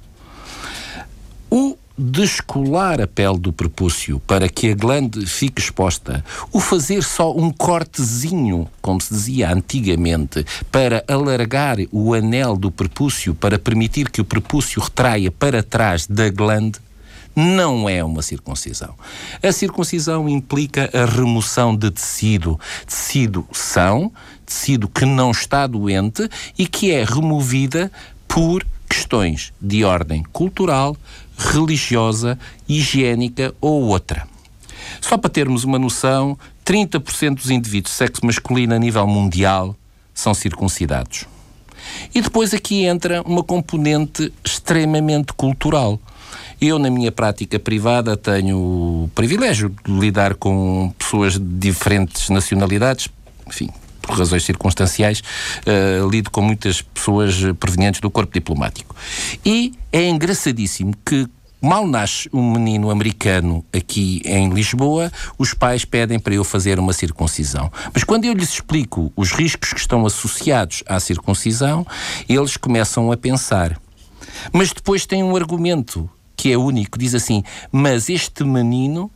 [1.51, 7.33] O descolar a pele do prepúcio para que a glande fique exposta, o fazer só
[7.33, 14.21] um cortezinho, como se dizia antigamente, para alargar o anel do prepúcio, para permitir que
[14.21, 16.81] o prepúcio retraia para trás da glande,
[17.37, 18.95] não é uma circuncisão.
[19.43, 24.13] A circuncisão implica a remoção de tecido, tecido são,
[24.47, 27.91] tecido que não está doente e que é removida
[28.29, 30.97] por questões de ordem cultural,
[31.37, 34.27] religiosa, higiênica ou outra.
[35.01, 39.77] Só para termos uma noção, 30% dos indivíduos de sexo masculino a nível mundial
[40.15, 41.27] são circuncidados.
[42.15, 46.01] E depois aqui entra uma componente extremamente cultural.
[46.61, 53.09] Eu, na minha prática privada, tenho o privilégio de lidar com pessoas de diferentes nacionalidades,
[53.47, 53.69] enfim,
[54.07, 55.23] por razões circunstanciais,
[55.67, 58.95] uh, lido com muitas pessoas provenientes do corpo diplomático.
[59.45, 61.29] E é engraçadíssimo que
[61.65, 66.93] Mal nasce um menino americano aqui em Lisboa, os pais pedem para eu fazer uma
[66.93, 67.73] circuncisão.
[67.91, 71.87] Mas quando eu lhes explico os riscos que estão associados à circuncisão,
[72.29, 73.81] eles começam a pensar.
[74.53, 79.11] Mas depois tem um argumento que é único: diz assim, mas este menino,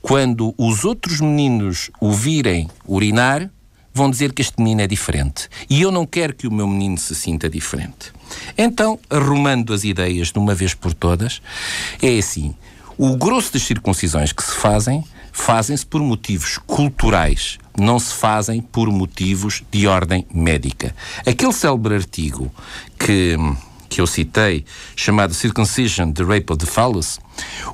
[0.00, 3.48] quando os outros meninos o virem urinar,
[3.94, 5.48] vão dizer que este menino é diferente.
[5.68, 8.12] E eu não quero que o meu menino se sinta diferente.
[8.56, 11.42] Então, arrumando as ideias de uma vez por todas,
[12.00, 12.54] é assim:
[12.96, 18.90] o grosso das circuncisões que se fazem, fazem-se por motivos culturais, não se fazem por
[18.90, 20.94] motivos de ordem médica.
[21.26, 22.52] Aquele célebre artigo
[22.98, 23.36] que,
[23.88, 27.18] que eu citei, chamado Circumcision, the Rape of the Phallus,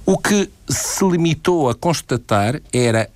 [0.07, 3.11] o que se limitou a constatar era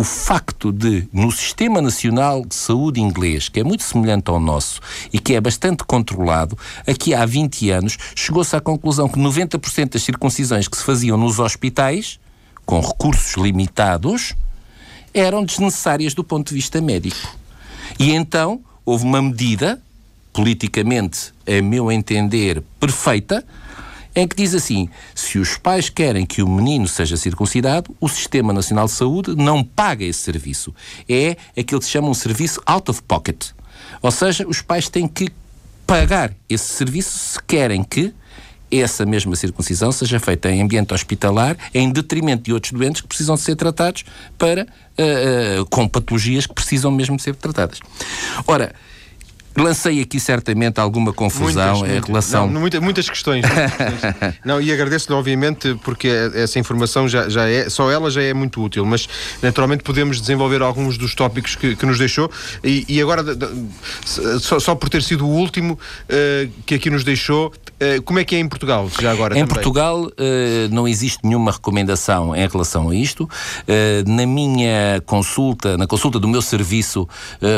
[0.00, 4.80] o facto de, no Sistema Nacional de Saúde inglês, que é muito semelhante ao nosso
[5.12, 10.02] e que é bastante controlado, aqui há 20 anos chegou-se à conclusão que 90% das
[10.02, 12.18] circuncisões que se faziam nos hospitais,
[12.64, 14.34] com recursos limitados,
[15.12, 17.36] eram desnecessárias do ponto de vista médico.
[17.98, 19.82] E então houve uma medida,
[20.32, 23.44] politicamente, a meu entender, perfeita,
[24.14, 28.52] em que diz assim: se os pais querem que o menino seja circuncidado, o Sistema
[28.52, 30.74] Nacional de Saúde não paga esse serviço.
[31.08, 33.48] É aquilo que se chama um serviço out of pocket.
[34.02, 35.28] Ou seja, os pais têm que
[35.86, 38.14] pagar esse serviço se querem que
[38.70, 43.34] essa mesma circuncisão seja feita em ambiente hospitalar, em detrimento de outros doentes que precisam
[43.34, 44.04] de ser tratados
[44.38, 47.80] para, uh, uh, com patologias que precisam mesmo de ser tratadas.
[48.46, 48.72] Ora,
[49.56, 52.46] Lancei aqui certamente alguma confusão muitas, em relação.
[52.48, 53.44] Não, muitas, muitas questões.
[54.44, 57.68] não, e agradeço-lhe, obviamente, porque essa informação já, já é.
[57.68, 59.08] Só ela já é muito útil, mas
[59.42, 62.30] naturalmente podemos desenvolver alguns dos tópicos que, que nos deixou.
[62.62, 63.24] E, e agora,
[64.40, 68.24] só, só, por ter sido o último uh, que aqui nos deixou, uh, como é
[68.24, 69.34] que é em Portugal, já agora?
[69.34, 69.54] Em também?
[69.54, 70.12] Portugal uh,
[70.70, 73.28] não existe nenhuma recomendação em relação a isto.
[74.06, 77.08] na minha consulta, na consulta do meu serviço,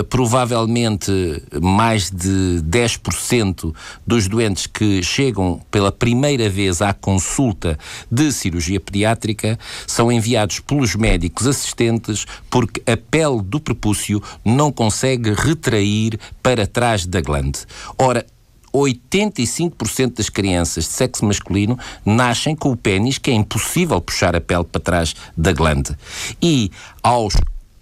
[0.08, 3.74] provavelmente mais de 10%
[4.06, 7.78] dos doentes que chegam pela primeira vez à consulta
[8.10, 15.32] de cirurgia pediátrica são enviados pelos médicos assistentes porque a pele do prepúcio não consegue
[15.34, 17.60] retrair para trás da glande.
[17.98, 18.24] Ora,
[18.72, 24.40] 85% das crianças de sexo masculino nascem com o pênis que é impossível puxar a
[24.40, 25.96] pele para trás da glande.
[26.40, 26.70] E
[27.02, 27.34] aos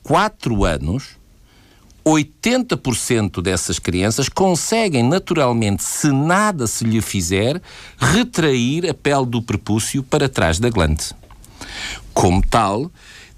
[0.02, 1.19] 4 anos,
[2.04, 7.60] 80% dessas crianças conseguem naturalmente, se nada se lhe fizer,
[7.98, 11.12] retrair a pele do prepúcio para trás da glande.
[12.12, 12.90] Como tal,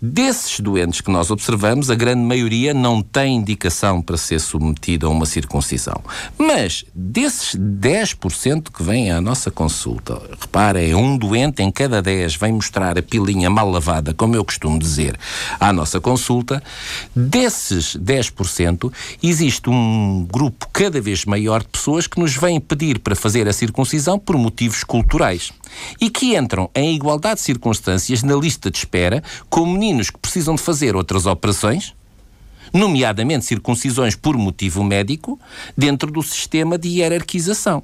[0.04, 5.08] Desses doentes que nós observamos, a grande maioria não tem indicação para ser submetida a
[5.08, 6.02] uma circuncisão.
[6.36, 12.34] Mas desses 10% que vêm à nossa consulta, reparem, é um doente em cada 10
[12.34, 15.16] vem mostrar a pilinha mal lavada, como eu costumo dizer,
[15.60, 16.60] à nossa consulta,
[17.14, 23.14] desses 10%, existe um grupo cada vez maior de pessoas que nos vêm pedir para
[23.14, 25.52] fazer a circuncisão por motivos culturais
[26.00, 30.54] e que entram em igualdade de circunstâncias na lista de espera com meninos que precisam
[30.54, 31.94] de fazer outras operações,
[32.72, 35.38] nomeadamente circuncisões por motivo médico,
[35.76, 37.82] dentro do sistema de hierarquização.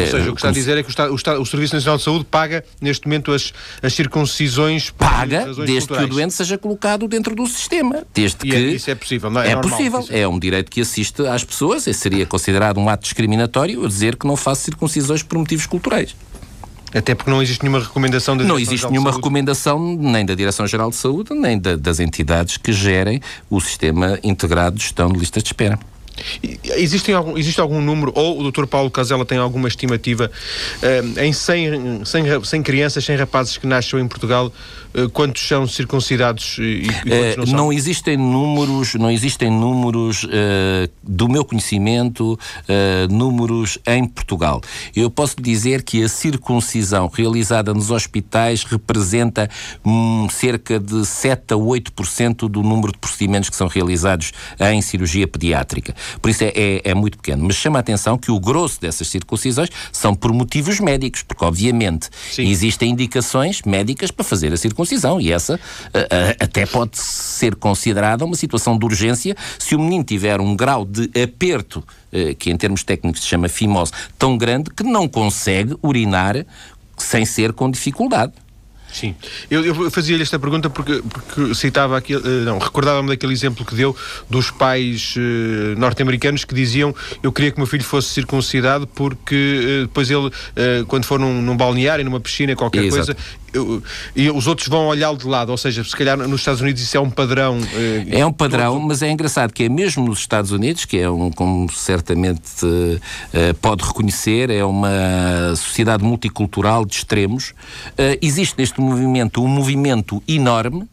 [0.00, 1.74] Ou seja, o que está a dizer é que o, Estado, o, Estado, o, Serviço
[1.74, 5.86] Nacional de Saúde paga, neste momento, as, as circuncisões Paga, desde culturais.
[5.86, 8.02] que o doente seja colocado dentro do sistema.
[8.14, 8.56] Desde e que...
[8.56, 9.48] É, isso é possível, não é?
[9.48, 10.04] É, é possível.
[10.08, 14.26] É um direito que assiste às pessoas e seria considerado um ato discriminatório dizer que
[14.26, 16.16] não faço circuncisões por motivos culturais.
[16.94, 20.96] Até porque não existe nenhuma recomendação da Não existe nenhuma recomendação nem da Direção-Geral de
[20.96, 25.48] Saúde, nem da, das entidades que gerem o sistema integrado de gestão de listas de
[25.48, 25.78] espera.
[26.76, 28.66] Existem algum, existe algum número, ou o Dr.
[28.66, 30.30] Paulo Casella tem alguma estimativa
[30.82, 34.52] uh, em 100, 100, 100 crianças, 100 rapazes que nascem em Portugal,
[35.12, 37.56] quantos são circuncidados e, e quantos não são?
[37.56, 40.28] Não existem números, não existem números uh,
[41.02, 42.38] do meu conhecimento,
[43.10, 44.60] números em Portugal.
[44.94, 49.48] Eu posso dizer que a circuncisão realizada nos hospitais representa
[49.84, 55.26] hum, cerca de 7 a 8% do número de procedimentos que são realizados em cirurgia
[55.26, 55.94] pediátrica.
[56.20, 57.44] Por isso é, é, é, muito pequeno.
[57.44, 62.08] Mas chama a atenção que o grosso dessas circuncisões são por motivos médicos, porque obviamente
[62.30, 62.48] Sim.
[62.48, 64.81] existem indicações médicas para fazer a circuncisão
[65.20, 70.04] e essa uh, uh, até pode ser considerada uma situação de urgência se o menino
[70.04, 71.78] tiver um grau de aperto,
[72.12, 76.44] uh, que em termos técnicos se chama fimose, tão grande que não consegue urinar
[76.96, 78.32] sem ser com dificuldade.
[78.92, 79.14] Sim.
[79.50, 82.12] Eu, eu fazia-lhe esta pergunta porque, porque citava aqui,
[82.44, 83.96] não, recordava-me daquele exemplo que deu
[84.28, 85.14] dos pais
[85.78, 90.30] norte-americanos que diziam eu queria que o meu filho fosse circuncidado porque depois ele,
[90.88, 93.14] quando for num, num balneário, numa piscina, qualquer Exato.
[93.14, 93.16] coisa,
[94.16, 96.96] e os outros vão olhá-lo de lado, ou seja, se calhar nos Estados Unidos isso
[96.96, 97.58] é um padrão.
[97.74, 98.86] Eh, é um padrão, todo...
[98.86, 103.54] mas é engraçado que é mesmo nos Estados Unidos, que é um, como certamente uh,
[103.60, 110.88] pode reconhecer, é uma sociedade multicultural de extremos, uh, existe neste movimento um movimento enorme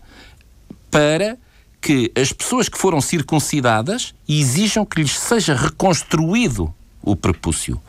[0.92, 1.38] para
[1.82, 7.82] que as pessoas que foram circuncidadas exijam que lhes seja reconstruído o prepúcio.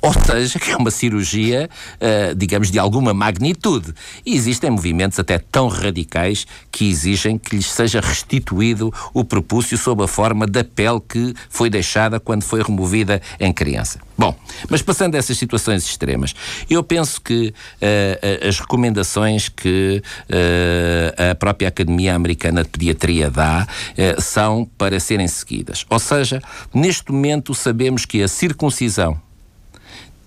[0.00, 3.94] Ou seja, que é uma cirurgia, uh, digamos, de alguma magnitude.
[4.24, 10.04] E existem movimentos até tão radicais que exigem que lhes seja restituído o prepúcio sob
[10.04, 14.00] a forma da pele que foi deixada quando foi removida em criança.
[14.16, 14.36] Bom,
[14.68, 16.34] mas passando a essas situações extremas,
[16.68, 23.66] eu penso que uh, as recomendações que uh, a própria Academia Americana de Pediatria dá
[23.66, 25.86] uh, são para serem seguidas.
[25.88, 26.42] Ou seja,
[26.74, 29.20] neste momento sabemos que a circuncisão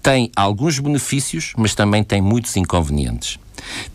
[0.01, 3.39] tem alguns benefícios, mas também tem muitos inconvenientes.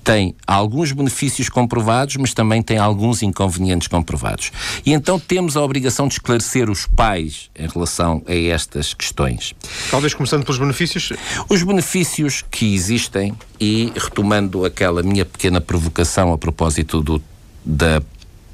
[0.05, 4.53] Tem alguns benefícios comprovados, mas também tem alguns inconvenientes comprovados.
[4.85, 9.55] E então temos a obrigação de esclarecer os pais em relação a estas questões.
[9.91, 11.13] Talvez começando pelos benefícios?
[11.49, 17.23] Os benefícios que existem, e retomando aquela minha pequena provocação a propósito do,
[17.65, 18.01] da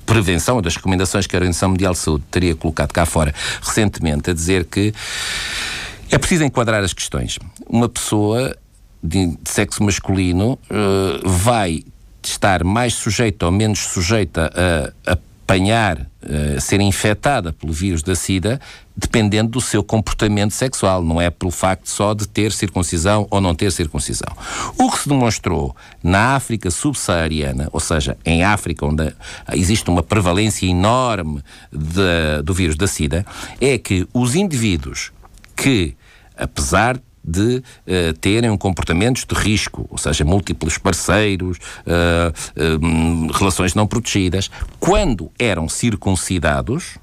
[0.06, 4.34] prevenção, das recomendações que a Organização Mundial de Saúde teria colocado cá fora recentemente, a
[4.34, 4.92] dizer que
[6.12, 7.38] é preciso enquadrar as questões.
[7.66, 8.54] Uma pessoa
[9.02, 11.82] de, de sexo masculino uh, vai
[12.22, 14.52] estar mais sujeita ou menos sujeita
[15.06, 16.06] a, apanhar,
[16.56, 18.60] a ser infectada pelo vírus da SIDA,
[18.94, 23.54] dependendo do seu comportamento sexual, não é pelo facto só de ter circuncisão ou não
[23.54, 24.36] ter circuncisão.
[24.78, 29.12] O que se demonstrou na África subsaariana, ou seja, em África, onde
[29.54, 33.24] existe uma prevalência enorme de, do vírus da SIDA,
[33.60, 35.10] é que os indivíduos
[35.56, 35.96] que
[36.36, 44.50] apesar de uh, terem comportamentos de risco, ou seja, múltiplos parceiros, uh, relações não protegidas,
[44.80, 46.98] quando eram circuncidados,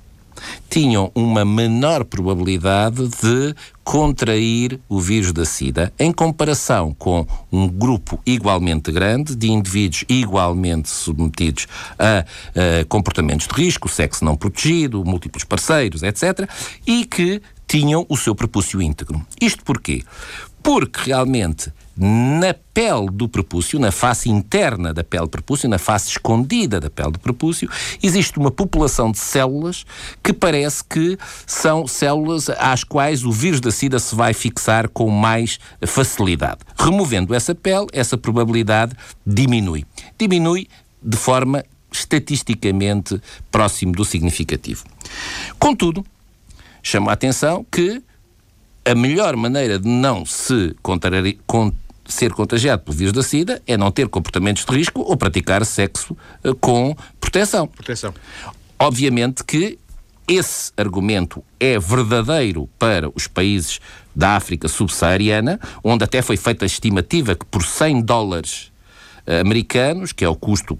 [0.69, 8.21] tinham uma menor probabilidade de contrair o vírus da SIDA em comparação com um grupo
[8.25, 15.43] igualmente grande de indivíduos igualmente submetidos a, a comportamentos de risco, sexo não protegido, múltiplos
[15.43, 16.47] parceiros, etc.,
[16.85, 19.23] e que tinham o seu prepúcio íntegro.
[19.39, 20.03] Isto porquê?
[20.63, 26.09] Porque realmente na pele do prepúcio, na face interna da pele do prepúcio, na face
[26.09, 27.69] escondida da pele do prepúcio,
[28.01, 29.85] existe uma população de células
[30.23, 35.09] que parece que são células às quais o vírus da SIDA se vai fixar com
[35.09, 36.59] mais facilidade.
[36.77, 38.95] Removendo essa pele, essa probabilidade
[39.27, 39.85] diminui.
[40.17, 40.67] Diminui
[41.03, 44.85] de forma estatisticamente próximo do significativo.
[45.59, 46.05] Contudo,
[46.81, 48.01] chama a atenção que
[48.85, 50.75] a melhor maneira de não se
[52.05, 56.17] ser contagiado pelo vírus da SIDA é não ter comportamentos de risco ou praticar sexo
[56.43, 57.67] uh, com proteção.
[57.67, 58.13] Proteção.
[58.79, 59.77] Obviamente que
[60.27, 63.79] esse argumento é verdadeiro para os países
[64.15, 68.71] da África subsaariana, onde até foi feita a estimativa que por 100 dólares
[69.27, 70.79] uh, americanos, que é o custo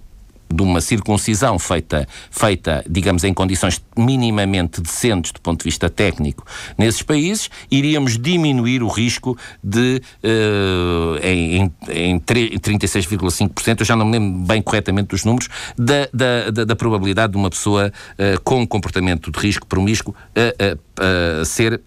[0.54, 6.46] de uma circuncisão feita, feita, digamos, em condições minimamente decentes do ponto de vista técnico
[6.78, 14.18] nesses países, iríamos diminuir o risco de, uh, em, em 36,5%, eu já não me
[14.18, 18.66] lembro bem corretamente dos números, da, da, da, da probabilidade de uma pessoa uh, com
[18.66, 21.82] comportamento de risco promíscuo uh, ser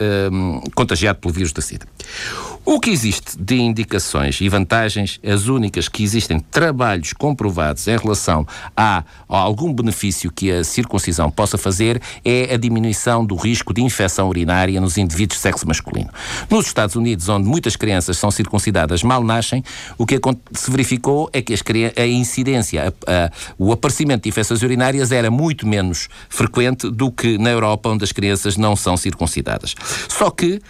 [0.75, 1.87] contagiado pelo vírus da SIDA.
[2.65, 8.47] O que existe de indicações e vantagens, as únicas que existem, trabalhos comprovados em relação
[8.77, 13.83] a, a, algum benefício que a circuncisão possa fazer, é a diminuição do risco de
[13.83, 16.09] infecção urinária nos indivíduos de sexo masculino.
[16.49, 19.65] Nos Estados Unidos, onde muitas crianças são circuncidadas mal nascem,
[19.99, 20.21] o que
[20.53, 21.63] se verificou é que as,
[21.97, 27.39] a incidência, a, a, o aparecimento de infecções urinárias era muito menos frequente do que
[27.39, 29.75] na Europa, onde as crianças não são circuncidadas.
[30.09, 30.61] Só que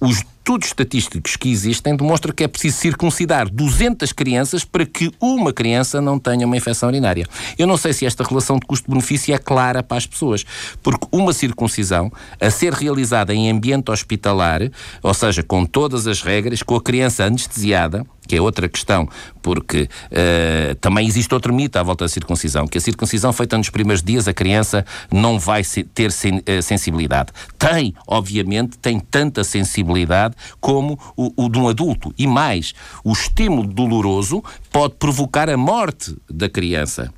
[0.00, 5.52] os estudos estatísticos que existem demonstram que é preciso circuncidar 200 crianças para que uma
[5.52, 7.24] criança não tenha uma infecção urinária.
[7.56, 10.44] Eu não sei se esta relação de custo-benefício é clara para as pessoas,
[10.82, 12.10] porque uma circuncisão,
[12.40, 14.62] a ser realizada em ambiente hospitalar,
[15.00, 19.08] ou seja, com todas as regras, com a criança anestesiada, que é outra questão,
[19.42, 23.70] porque uh, também existe outro mito à volta da circuncisão, que a circuncisão feita nos
[23.70, 27.32] primeiros dias a criança não vai ter uh, sensibilidade.
[27.58, 32.14] Tem, obviamente, tem tanta sensibilidade como o, o de um adulto.
[32.16, 37.12] E mais, o estímulo doloroso pode provocar a morte da criança.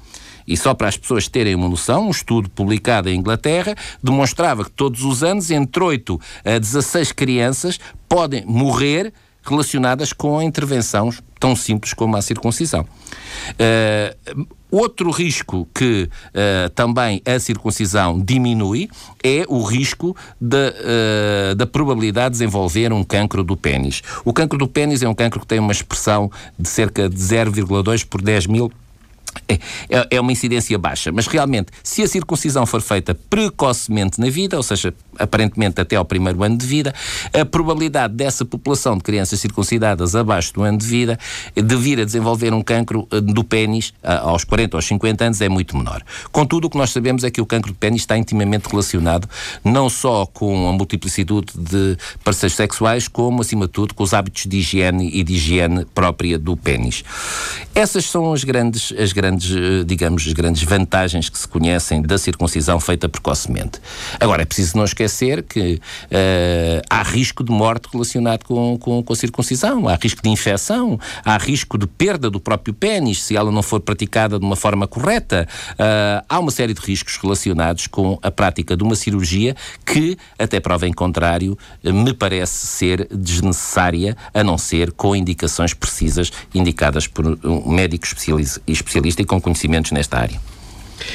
[0.48, 4.70] E só para as pessoas terem uma noção, um estudo publicado em Inglaterra demonstrava que
[4.70, 11.56] todos os anos, entre 8 a 16 crianças podem morrer relacionadas com a intervenção tão
[11.56, 12.86] simples como a circuncisão.
[13.52, 18.88] Uh, outro risco que uh, também a circuncisão diminui
[19.22, 24.02] é o risco de, uh, da probabilidade de desenvolver um cancro do pênis.
[24.24, 28.06] O cancro do pênis é um cancro que tem uma expressão de cerca de 0,2
[28.06, 28.72] por 10 mil
[29.48, 29.54] é,
[29.88, 34.56] é, é uma incidência baixa, mas realmente, se a circuncisão for feita precocemente na vida,
[34.56, 36.94] ou seja, aparentemente até ao primeiro ano de vida,
[37.32, 41.18] a probabilidade dessa população de crianças circuncidadas abaixo do ano de vida
[41.54, 45.48] de vir a desenvolver um cancro eh, do pênis aos 40 ou 50 anos é
[45.48, 46.02] muito menor.
[46.30, 49.28] Contudo, o que nós sabemos é que o cancro do pênis está intimamente relacionado
[49.64, 51.12] não só com a multiplicidade
[51.56, 55.84] de parceiros sexuais, como, acima de tudo, com os hábitos de higiene e de higiene
[55.94, 57.04] própria do pênis.
[57.74, 62.18] Essas são as grandes, as grandes, eh, digamos, as grandes vantagens que se conhecem da
[62.18, 63.80] circuncisão feita precocemente.
[64.18, 69.12] Agora, é preciso não esquecer que uh, há risco de morte relacionado com, com, com,
[69.12, 73.50] a circuncisão, há risco de infecção, há risco de perda do próprio pênis se ela
[73.50, 75.46] não for praticada de uma forma correta.
[75.72, 79.54] Uh, há uma série de riscos relacionados com a prática de uma cirurgia
[79.84, 86.32] que, até prova em contrário, me parece ser desnecessária, a não ser com indicações precisas
[86.54, 88.06] indicadas por um médico
[88.66, 90.40] especialista e com conhecimentos nesta área.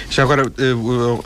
[0.09, 1.23] Já agora, uh,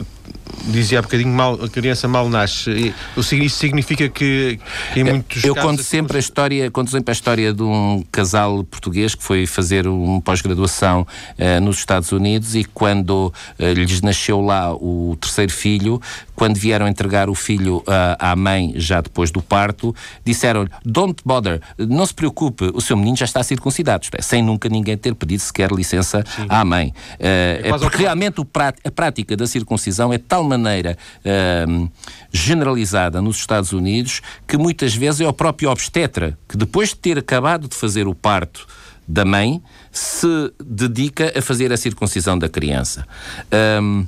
[0.64, 2.94] dizia há bocadinho, mal, a criança mal nasce.
[3.16, 4.58] Isso significa que
[4.94, 5.70] em muitos Eu casos...
[5.70, 9.86] conto sempre a história, conto sempre a história de um casal português que foi fazer
[9.86, 16.00] uma pós-graduação uh, nos Estados Unidos e quando uh, lhes nasceu lá o terceiro filho,
[16.34, 21.60] quando vieram entregar o filho uh, à mãe já depois do parto, disseram-lhe: Don't bother,
[21.78, 25.40] não se preocupe, o seu menino já está circuncidado, é, sem nunca ninguém ter pedido
[25.40, 26.46] sequer licença Sim.
[26.48, 26.92] à mãe.
[27.18, 28.40] É, é porque realmente
[28.84, 31.90] a prática da circuncisão é de tal maneira uh,
[32.32, 37.18] generalizada nos Estados Unidos que muitas vezes é o próprio obstetra que, depois de ter
[37.18, 38.66] acabado de fazer o parto,
[39.06, 43.06] da mãe se dedica a fazer a circuncisão da criança.
[43.82, 44.06] Um,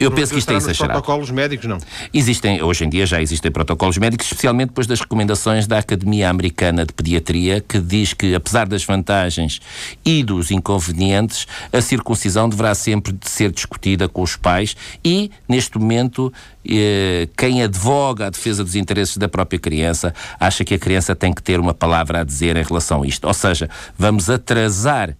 [0.00, 1.00] Eu penso que isto é exagerado.
[1.00, 1.78] protocolos médicos, não?
[2.12, 6.84] Existem, hoje em dia já existem protocolos médicos, especialmente depois das recomendações da Academia Americana
[6.84, 9.60] de Pediatria, que diz que, apesar das vantagens
[10.04, 16.32] e dos inconvenientes, a circuncisão deverá sempre ser discutida com os pais e, neste momento,
[16.68, 21.32] eh, quem advoga a defesa dos interesses da própria criança acha que a criança tem
[21.32, 23.26] que ter uma palavra a dizer em relação a isto.
[23.26, 25.16] Ou seja, vamos atrasar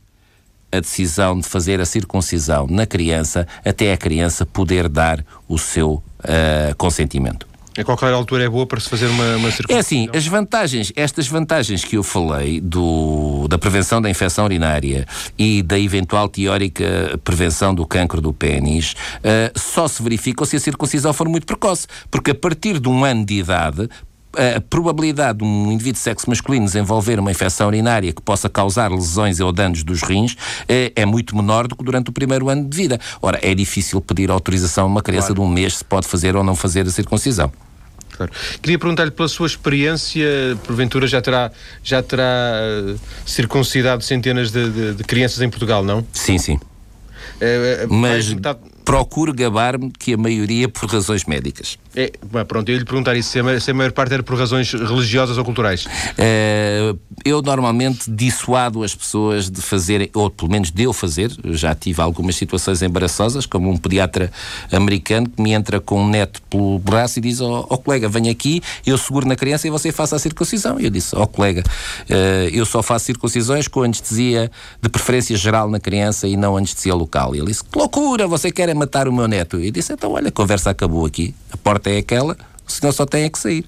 [0.71, 5.95] a decisão de fazer a circuncisão na criança até a criança poder dar o seu
[5.95, 7.49] uh, consentimento.
[7.79, 9.77] A qualquer altura é boa para se fazer uma, uma circuncisão?
[9.77, 15.07] É assim, as vantagens, estas vantagens que eu falei do, da prevenção da infecção urinária
[15.39, 20.61] e da eventual teórica prevenção do cancro do pênis uh, só se verificam se a
[20.61, 23.89] circuncisão for muito precoce, porque a partir de um ano de idade
[24.37, 28.91] a probabilidade de um indivíduo de sexo masculino desenvolver uma infecção urinária que possa causar
[28.91, 30.37] lesões ou danos dos rins
[30.69, 33.01] é, é, muito menor do que durante o primeiro ano de vida.
[33.23, 35.43] Ora, é difícil pedir autorização a uma criança claro.
[35.43, 37.51] de um mês se pode fazer ou não fazer a circuncisão.
[38.19, 38.33] Claro.
[38.61, 40.27] Queria perguntar-lhe pela sua experiência,
[40.65, 41.53] porventura já terá,
[41.85, 46.05] já terá uh, circuncidado centenas de, de, de, crianças em Portugal, não?
[46.13, 46.59] Sim, sim.
[47.41, 48.35] É, é, Mas
[48.89, 51.77] procuro gabar-me que a maioria por razões médicas.
[51.95, 52.11] É,
[52.45, 54.73] pronto, eu ia lhe perguntar isso, se a, se a maior parte era por razões
[54.73, 55.85] religiosas ou culturais.
[55.85, 61.55] Uh, eu normalmente dissuado as pessoas de fazerem, ou pelo menos de eu fazer, eu
[61.55, 64.33] já tive algumas situações embaraçosas, como um pediatra
[64.73, 68.09] americano que me entra com um neto pelo braço e diz, ó oh, oh, colega,
[68.09, 70.81] venha aqui, eu seguro na criança e você faça a circuncisão.
[70.81, 71.63] Eu disse, ó oh, colega,
[72.09, 76.95] uh, eu só faço circuncisões com anestesia de preferência geral na criança e não anestesia
[76.95, 77.35] local.
[77.35, 79.61] E ele disse, que loucura, você quer matar o meu neto.
[79.61, 83.07] E disse, então olha, a conversa acabou aqui, a porta é aquela, o senhor só
[83.07, 83.65] tem é que sair.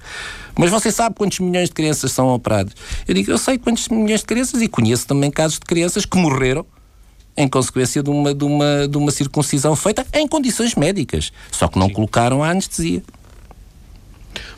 [0.56, 2.74] Mas você sabe quantos milhões de crianças são operados?
[3.08, 6.18] Eu digo, eu sei quantos milhões de crianças e conheço também casos de crianças que
[6.18, 6.66] morreram
[7.36, 11.78] em consequência de uma, de uma, de uma circuncisão feita em condições médicas, só que
[11.78, 11.94] não Sim.
[11.94, 13.02] colocaram a anestesia.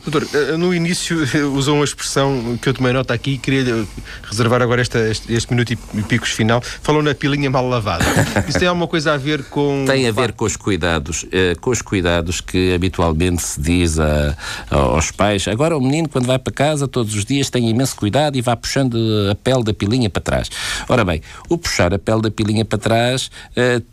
[0.05, 1.17] Doutor, eh, no início
[1.55, 3.85] usou uma expressão que eu tomei nota aqui e queria
[4.23, 6.61] reservar agora esta, este, este, minuto e picos final.
[6.61, 8.03] Falou na pilinha mal lavada.
[8.47, 9.85] Isso tem alguma coisa a ver com.
[9.87, 14.35] Tem a ver com os cuidados, eh, com os cuidados que habitualmente se diz a,
[14.69, 15.47] aos pais.
[15.47, 18.57] Agora o menino, quando vai para casa, todos os dias tem imenso cuidado e vai
[18.57, 18.97] puxando
[19.31, 20.49] a pele da pilinha para trás.
[20.89, 23.31] Ora bem, o puxar a pele da pilinha para trás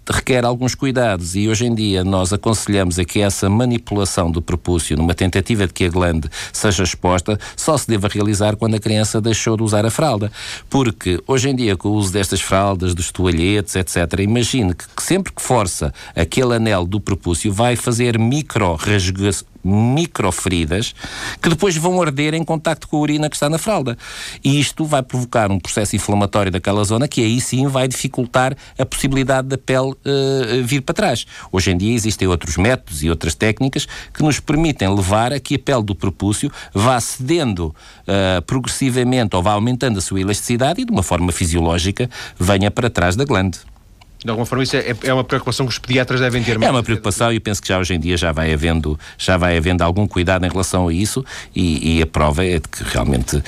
[0.08, 4.96] requer alguns cuidados e hoje em dia nós aconselhamos a que essa manipulação do propúcio,
[4.96, 5.88] numa tentativa de que a
[6.52, 10.30] seja exposta, só se deva realizar quando a criança deixou de usar a fralda.
[10.68, 15.02] Porque hoje em dia, com o uso destas fraldas, dos toalhetes, etc., imagine que, que
[15.02, 18.76] sempre que força aquele anel do propúcio, vai fazer micro
[19.62, 20.94] microferidas
[21.40, 23.96] que depois vão arder em contacto com a urina que está na fralda.
[24.44, 28.86] E isto vai provocar um processo inflamatório daquela zona que aí sim vai dificultar a
[28.86, 31.26] possibilidade da pele uh, vir para trás.
[31.52, 35.54] Hoje em dia existem outros métodos e outras técnicas que nos permitem levar a que
[35.54, 37.74] a pele do propúcio vá cedendo
[38.06, 42.08] uh, progressivamente ou vá aumentando a sua elasticidade e de uma forma fisiológica
[42.38, 43.60] venha para trás da glande.
[44.22, 46.62] De alguma forma, isso é, é uma preocupação que os pediatras devem ter.
[46.62, 49.56] É uma preocupação e penso que já hoje em dia já vai havendo, já vai
[49.56, 51.24] havendo algum cuidado em relação a isso
[51.56, 53.42] e, e a prova é de que realmente uh,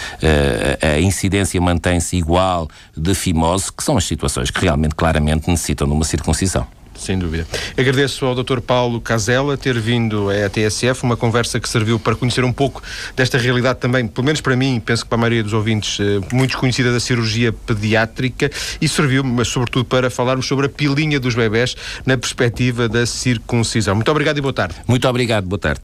[0.80, 5.92] a incidência mantém-se igual de fimose, que são as situações que realmente claramente necessitam de
[5.92, 6.66] uma circuncisão.
[7.02, 7.46] Sem dúvida.
[7.76, 8.60] Agradeço ao Dr.
[8.60, 12.80] Paulo Casella ter vindo à TSF, uma conversa que serviu para conhecer um pouco
[13.16, 16.20] desta realidade também, pelo menos para mim, penso que para a maioria dos ouvintes, eh,
[16.32, 18.50] muito desconhecida da cirurgia pediátrica
[18.80, 21.74] e serviu, mas sobretudo para falarmos sobre a pilinha dos bebés
[22.06, 23.96] na perspectiva da circuncisão.
[23.96, 24.76] Muito obrigado e boa tarde.
[24.86, 25.80] Muito obrigado, boa tarde.